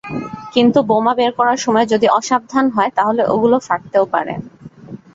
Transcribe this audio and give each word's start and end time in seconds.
কিন্তু 0.53 0.79
বোমা 0.89 1.13
বের 1.15 1.31
করার 1.39 1.59
সময় 1.65 1.87
যদি 1.93 2.07
অসাবধান 2.17 2.65
হয় 2.69 2.91
তাহলে 2.97 3.21
ওগুলো 3.33 3.57
ফাটতেও 3.67 4.05
পারে। 4.13 4.33